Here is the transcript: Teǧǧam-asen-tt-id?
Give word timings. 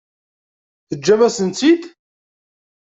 Teǧǧam-asen-tt-id? 0.89 1.83